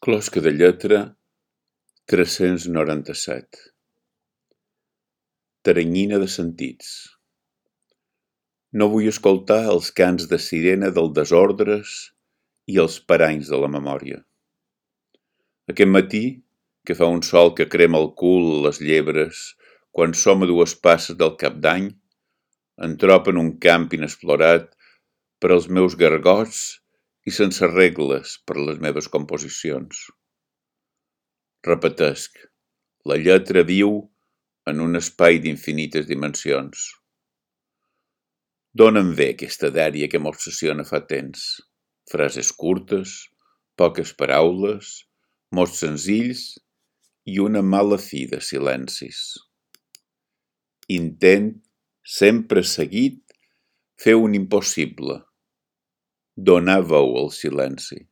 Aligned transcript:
Closca 0.00 0.40
de 0.40 0.54
lletra 0.56 0.98
tres-cents 2.08 2.62
de 6.22 6.28
sentits. 6.34 6.94
No 8.72 8.88
vull 8.94 9.10
escoltar 9.12 9.58
els 9.74 9.92
cants 10.00 10.24
de 10.32 10.38
sirena 10.40 10.88
del 11.00 11.12
desordres 11.20 11.92
i 12.64 12.80
els 12.80 12.96
paranys 13.12 13.52
de 13.52 13.60
la 13.60 13.68
memòria. 13.76 14.22
Aquest 15.68 15.92
matí, 15.92 16.24
que 16.88 16.96
fa 16.96 17.12
un 17.18 17.20
sol 17.20 17.52
que 17.60 17.68
crema 17.68 18.00
el 18.00 18.14
cul 18.24 18.50
les 18.70 18.80
llebres, 18.80 19.44
quan 19.92 20.16
som 20.16 20.40
a 20.40 20.48
dues 20.48 20.78
passes 20.80 21.20
del 21.20 21.36
cap 21.44 21.60
d'any, 21.60 21.92
en 22.88 22.96
tropen 23.04 23.36
un 23.36 23.58
camp 23.68 23.90
inexplorat 24.00 24.72
per 25.36 25.52
als 25.52 25.68
meus 25.68 25.92
gargots 25.92 26.79
i 27.30 27.34
sense 27.34 27.66
regles 27.70 28.38
per 28.46 28.56
a 28.58 28.64
les 28.68 28.78
meves 28.82 29.06
composicions. 29.14 30.06
Repetesc, 31.66 32.40
la 33.10 33.18
lletra 33.20 33.62
viu 33.68 33.92
en 34.70 34.80
un 34.82 34.98
espai 34.98 35.38
d'infinites 35.44 36.08
dimensions. 36.08 36.88
Dóna'm 38.80 39.14
bé 39.18 39.28
aquesta 39.34 39.70
dèria 39.76 40.08
que 40.10 40.20
m'obsessiona 40.22 40.86
fa 40.88 41.02
temps. 41.12 41.46
Frases 42.10 42.50
curtes, 42.64 43.14
poques 43.78 44.12
paraules, 44.18 44.90
mots 45.54 45.78
senzills 45.84 46.44
i 47.30 47.38
una 47.46 47.62
mala 47.62 47.98
fi 48.10 48.26
de 48.34 48.42
silencis. 48.50 49.22
Intent, 50.98 51.52
sempre 52.18 52.66
seguit, 52.66 53.22
fer 54.00 54.18
un 54.18 54.34
impossible, 54.34 55.20
donar 56.36 56.82
veu 56.82 57.16
al 57.20 57.30
silenci. 57.34 58.06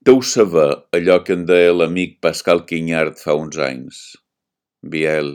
Deu 0.00 0.22
saber 0.24 0.70
allò 0.96 1.20
que 1.24 1.34
en 1.36 1.44
deia 1.48 1.72
l'amic 1.76 2.20
Pascal 2.24 2.64
Quignard 2.68 3.18
fa 3.20 3.34
uns 3.36 3.58
anys. 3.60 3.98
Biel, 4.80 5.34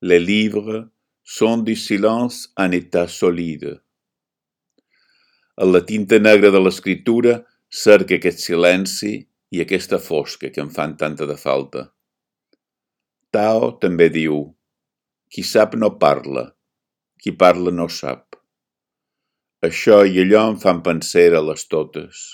les 0.00 0.22
livres 0.22 0.84
sont 1.24 1.64
du 1.66 1.74
silence 1.74 2.52
en 2.56 2.76
état 2.76 3.08
solide. 3.08 3.80
A 5.56 5.66
la 5.66 5.80
tinta 5.86 6.18
negra 6.18 6.50
de 6.54 6.60
l'escriptura 6.62 7.40
cerca 7.70 8.18
aquest 8.18 8.42
silenci 8.44 9.14
i 9.54 9.62
aquesta 9.62 9.98
fosca 9.98 10.50
que 10.50 10.62
em 10.62 10.70
fan 10.70 10.96
tanta 11.00 11.26
de 11.26 11.36
falta. 11.38 11.88
Tao 13.34 13.72
també 13.82 14.06
diu, 14.14 14.44
qui 15.30 15.42
sap 15.42 15.74
no 15.74 15.96
parla, 15.98 16.46
qui 17.18 17.34
parla 17.34 17.74
no 17.74 17.88
sap. 17.90 18.33
Això 19.64 20.02
i 20.04 20.18
allò 20.20 20.40
em 20.50 20.56
fan 20.60 20.80
pensar 20.84 21.30
a 21.38 21.40
les 21.46 21.62
totes. 21.72 22.24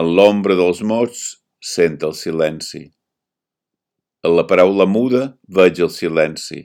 En 0.00 0.12
l'ombra 0.18 0.54
dels 0.58 0.82
mots 0.90 1.22
sent 1.72 1.96
el 2.06 2.14
silenci. 2.14 2.82
En 4.22 4.36
la 4.36 4.44
paraula 4.50 4.86
muda 4.86 5.24
veig 5.58 5.80
el 5.82 5.90
silenci. 5.90 6.60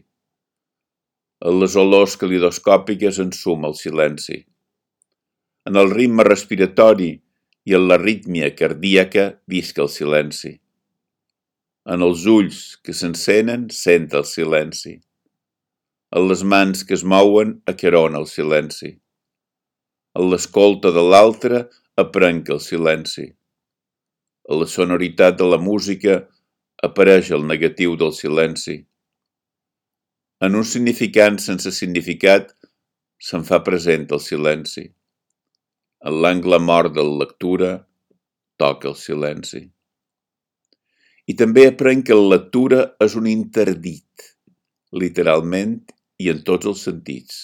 En 1.50 1.58
les 1.64 1.78
olors 1.84 2.18
calidoscòpiques 2.22 3.18
ensuma 3.26 3.72
el 3.72 3.78
silenci. 3.80 4.42
En 5.66 5.80
el 5.82 5.90
ritme 5.98 6.28
respiratori 6.28 7.12
i 7.66 7.78
en 7.78 7.88
la 7.88 7.98
rítmia 8.02 8.52
cardíaca 8.60 9.30
visc 9.50 9.80
el 9.82 9.90
silenci. 9.90 10.60
En 11.90 12.06
els 12.06 12.28
ulls 12.30 12.66
que 12.86 12.94
s'encenen 12.94 13.72
sent 13.84 14.12
el 14.20 14.28
silenci 14.36 15.00
en 16.12 16.28
les 16.28 16.42
mans 16.44 16.84
que 16.88 16.96
es 16.98 17.04
mouen 17.08 17.54
acarona 17.72 18.20
el 18.20 18.28
silenci. 18.28 18.90
En 20.20 20.28
l'escolta 20.32 20.92
de 20.92 21.04
l'altre 21.08 21.62
aprenc 22.04 22.50
el 22.52 22.60
silenci. 22.60 23.30
A 24.52 24.58
la 24.60 24.68
sonoritat 24.68 25.38
de 25.40 25.48
la 25.48 25.60
música 25.62 26.18
apareix 26.84 27.30
el 27.38 27.46
negatiu 27.48 27.96
del 28.02 28.12
silenci. 28.18 28.82
En 30.44 30.58
un 30.60 30.68
significant 30.68 31.40
sense 31.40 31.72
significat 31.78 32.52
se'n 33.30 33.46
fa 33.48 33.62
present 33.64 34.10
el 34.12 34.20
silenci. 34.26 34.90
En 36.04 36.20
l'angle 36.26 36.60
mort 36.60 36.96
de 36.98 37.06
la 37.08 37.22
lectura 37.24 37.72
toca 38.60 38.90
el 38.92 38.98
silenci. 39.00 39.64
I 41.30 41.38
també 41.40 41.68
aprenc 41.70 42.10
que 42.10 42.18
la 42.18 42.36
lectura 42.36 42.84
és 43.06 43.16
un 43.16 43.30
interdit, 43.32 44.28
literalment 44.92 45.78
i 46.22 46.30
en 46.34 46.42
tots 46.48 46.70
els 46.72 46.84
sentits. 46.88 47.38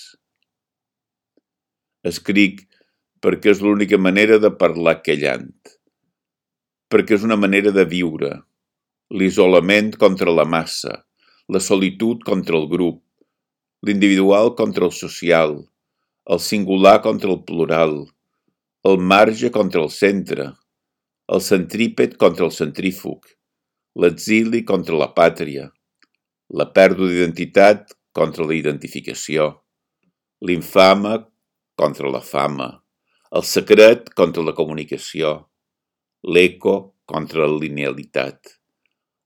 Escric 2.11 2.65
perquè 3.23 3.51
és 3.55 3.63
l'única 3.65 3.97
manera 3.97 4.37
de 4.43 4.51
parlar 4.61 4.99
callant, 5.05 5.49
perquè 6.91 7.17
és 7.17 7.25
una 7.27 7.39
manera 7.39 7.73
de 7.75 7.85
viure, 7.89 8.31
l'isolament 9.09 9.93
contra 9.99 10.33
la 10.33 10.45
massa, 10.45 10.93
la 11.49 11.61
solitud 11.63 12.21
contra 12.27 12.57
el 12.59 12.67
grup, 12.69 13.01
l'individual 13.87 14.53
contra 14.59 14.85
el 14.87 14.93
social, 14.95 15.57
el 16.27 16.39
singular 16.43 16.99
contra 17.01 17.31
el 17.33 17.41
plural, 17.47 17.97
el 18.87 18.97
marge 19.13 19.51
contra 19.51 19.81
el 19.83 19.91
centre, 19.91 20.51
el 21.27 21.41
centríped 21.41 22.15
contra 22.21 22.45
el 22.47 22.53
centrífug, 22.55 23.25
l'exili 23.97 24.63
contra 24.67 24.99
la 24.99 25.09
pàtria, 25.15 25.69
la 26.53 26.67
pèrdua 26.71 27.09
d'identitat 27.11 27.95
contra 28.17 28.45
la 28.49 28.55
identificació, 28.57 29.51
l'infame 30.41 31.13
contra 31.77 32.09
la 32.09 32.21
fama, 32.25 32.71
el 33.37 33.43
secret 33.45 34.09
contra 34.17 34.45
la 34.45 34.55
comunicació, 34.57 35.33
l'eco 36.25 36.77
contra 37.05 37.45
la 37.45 37.59
linealitat, 37.61 38.57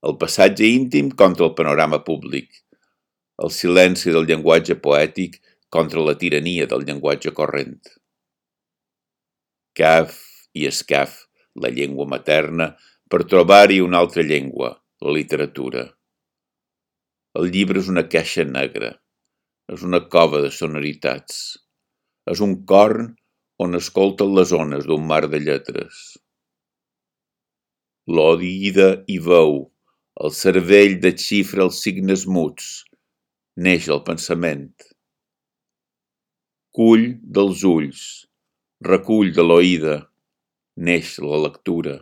el 0.07 0.17
passatge 0.21 0.67
íntim 0.67 1.11
contra 1.23 1.47
el 1.47 1.55
panorama 1.55 2.01
públic, 2.03 2.49
el 3.41 3.53
silenci 3.53 4.11
del 4.13 4.27
llenguatge 4.29 4.77
poètic 4.83 5.39
contra 5.71 6.03
la 6.03 6.17
tirania 6.19 6.67
del 6.69 6.83
llenguatge 6.87 7.31
corrent. 7.37 7.79
Caf 9.77 10.17
i 10.57 10.67
escaf, 10.67 11.15
la 11.55 11.71
llengua 11.71 12.09
materna, 12.09 12.73
per 13.07 13.23
trobar-hi 13.23 13.79
una 13.83 14.01
altra 14.03 14.23
llengua, 14.23 14.73
la 15.01 15.15
literatura. 15.15 15.87
El 17.39 17.47
llibre 17.51 17.79
és 17.79 17.87
una 17.91 18.03
caixa 18.13 18.43
negra, 18.47 18.89
és 19.71 19.83
una 19.87 20.01
cova 20.13 20.41
de 20.43 20.49
sonoritats, 20.51 21.37
és 22.33 22.41
un 22.43 22.57
corn 22.71 23.13
on 23.65 23.77
escolten 23.79 24.33
les 24.35 24.51
ones 24.57 24.87
d'un 24.89 25.05
mar 25.11 25.21
de 25.31 25.39
lletres. 25.39 26.01
L'odida 28.17 28.89
i 29.15 29.19
veu, 29.27 29.53
el 30.25 30.33
cervell 30.35 30.97
xifra 31.23 31.63
els 31.67 31.79
signes 31.85 32.27
muts, 32.27 32.67
neix 33.55 33.87
el 33.95 34.03
pensament. 34.09 34.73
Cull 36.75 37.07
dels 37.37 37.63
ulls, 37.71 38.03
recull 38.91 39.31
de 39.39 39.47
l'oïda, 39.47 39.95
neix 40.89 41.15
la 41.23 41.39
lectura. 41.47 41.95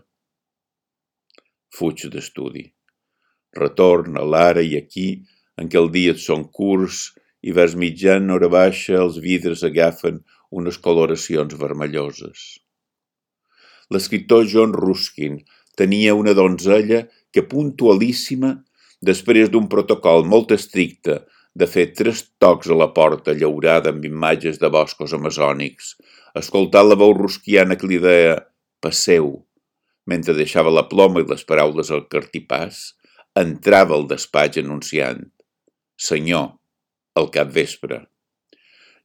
Fuig 1.78 2.10
d'estudi. 2.10 2.66
Retorn 3.58 4.18
a 4.18 4.26
l'ara 4.26 4.62
i 4.62 4.76
aquí, 4.78 5.10
en 5.58 5.70
què 5.70 5.80
el 5.82 5.90
dia 5.94 6.16
són 6.16 6.46
curts 6.54 7.10
i 7.42 7.54
vers 7.56 7.76
mitjan 7.76 8.30
hora 8.34 8.50
baixa 8.52 9.00
els 9.02 9.18
vidres 9.24 9.64
agafen 9.64 10.22
unes 10.50 10.78
coloracions 10.78 11.56
vermelloses. 11.58 12.60
L'escriptor 13.90 14.46
John 14.46 14.74
Ruskin 14.74 15.40
tenia 15.80 16.16
una 16.18 16.36
donzella 16.38 17.06
que 17.34 17.46
puntualíssima, 17.46 18.54
després 19.02 19.50
d'un 19.50 19.70
protocol 19.72 20.26
molt 20.28 20.52
estricte 20.52 21.22
de 21.56 21.68
fer 21.68 21.90
tres 21.98 22.24
tocs 22.44 22.70
a 22.70 22.78
la 22.78 22.90
porta 22.94 23.34
llaurada 23.34 23.94
amb 23.94 24.06
imatges 24.06 24.60
de 24.62 24.70
boscos 24.70 25.16
amazònics, 25.18 25.96
escoltar 26.36 26.84
la 26.86 26.98
veu 27.00 27.16
rusquiana 27.18 27.78
que 27.80 27.90
li 27.90 28.00
deia 28.04 28.38
«passeu», 28.84 29.32
mentre 30.06 30.36
deixava 30.38 30.74
la 30.74 30.86
ploma 30.92 31.24
i 31.24 31.28
les 31.30 31.46
paraules 31.46 31.90
al 31.96 32.06
cartipàs, 32.12 32.99
entrava 33.38 33.96
al 33.96 34.08
despatx 34.10 34.62
anunciant 34.62 35.26
«Senyor, 35.98 36.56
al 37.16 37.30
capvespre». 37.34 38.06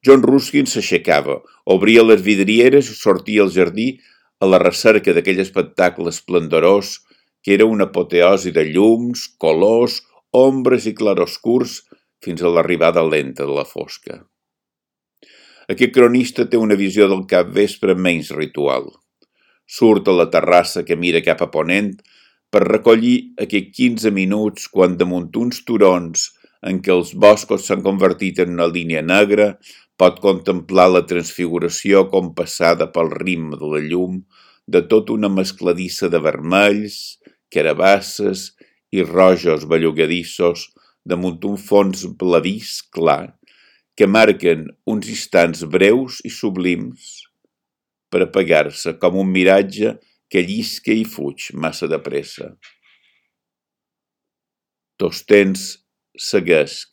John 0.05 0.23
Ruskin 0.23 0.69
s'aixecava, 0.69 1.39
obria 1.65 2.05
les 2.05 2.21
vidrieres 2.23 2.91
i 2.93 2.97
sortia 2.97 3.45
al 3.45 3.53
jardí 3.53 3.95
a 4.41 4.49
la 4.49 4.61
recerca 4.61 5.15
d'aquell 5.17 5.41
espectacle 5.41 6.13
esplendorós 6.13 6.99
que 7.45 7.55
era 7.55 7.69
una 7.69 7.89
apoteosi 7.89 8.53
de 8.57 8.65
llums, 8.73 9.27
colors, 9.41 10.03
ombres 10.33 10.89
i 10.89 10.95
claroscurs 10.97 11.83
fins 12.25 12.43
a 12.43 12.53
l'arribada 12.53 13.05
lenta 13.05 13.45
de 13.45 13.57
la 13.57 13.65
fosca. 13.69 14.23
Aquest 15.69 15.95
cronista 15.97 16.45
té 16.49 16.61
una 16.61 16.77
visió 16.77 17.09
del 17.09 17.25
capvespre 17.29 17.95
menys 17.97 18.33
ritual. 18.37 18.91
Surt 19.65 20.09
a 20.09 20.17
la 20.17 20.29
terrassa 20.33 20.85
que 20.85 20.97
mira 21.01 21.25
cap 21.25 21.41
a 21.45 21.49
ponent 21.53 21.95
per 22.55 22.63
recollir 22.69 23.35
aquests 23.43 23.75
15 23.81 24.11
minuts 24.15 24.69
quan 24.71 24.93
damunt 24.99 25.33
uns 25.41 25.65
turons 25.67 26.29
en 26.71 26.79
què 26.85 26.93
els 26.95 27.11
boscos 27.25 27.65
s'han 27.67 27.83
convertit 27.83 28.39
en 28.45 28.53
una 28.55 28.69
línia 28.71 29.03
negra, 29.03 29.57
pot 29.99 30.21
contemplar 30.23 30.87
la 30.93 31.03
transfiguració 31.11 32.05
compassada 32.13 32.87
pel 32.95 33.11
ritme 33.11 33.59
de 33.59 33.73
la 33.73 33.83
llum 33.83 34.23
de 34.71 34.85
tota 34.87 35.17
una 35.17 35.33
mescladissa 35.41 36.09
de 36.15 36.23
vermells, 36.23 37.19
carabasses 37.51 38.53
i 38.95 39.03
rojos 39.03 39.67
bellugadissos 39.67 40.69
damunt 41.03 41.43
un 41.51 41.59
fons 41.59 42.07
blavís 42.23 42.79
clar 42.95 43.35
que 43.99 44.07
marquen 44.07 44.69
uns 44.87 45.11
instants 45.11 45.67
breus 45.75 46.23
i 46.23 46.31
sublims 46.31 47.25
per 48.15 48.29
apagar-se 48.29 48.95
com 49.03 49.19
un 49.19 49.35
miratge 49.35 49.97
que 50.31 50.43
llisca 50.43 50.95
i 50.95 51.05
fuig 51.05 51.51
massa 51.55 51.89
de 51.91 51.99
pressa. 52.03 52.53
Dos 55.01 55.25
temps 55.27 55.65
seguesc, 56.19 56.91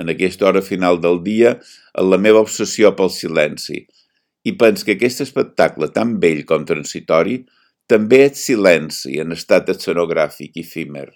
en 0.00 0.12
aquesta 0.12 0.46
hora 0.48 0.62
final 0.64 1.00
del 1.00 1.22
dia, 1.24 1.56
en 1.96 2.10
la 2.10 2.18
meva 2.20 2.42
obsessió 2.44 2.92
pel 2.96 3.12
silenci, 3.12 3.84
i 4.46 4.54
pens 4.60 4.84
que 4.86 4.96
aquest 4.96 5.22
espectacle 5.24 5.90
tan 5.92 6.16
vell 6.22 6.44
com 6.48 6.64
transitori 6.68 7.40
també 7.90 8.24
és 8.28 8.42
silenci 8.48 9.20
en 9.22 9.34
estat 9.36 9.70
escenogràfic 9.74 10.58
i 10.58 10.64
efímer. 10.66 11.08